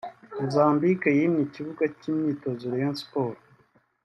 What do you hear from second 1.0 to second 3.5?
yimye ikibuga cy'imyitozo Rayons Sport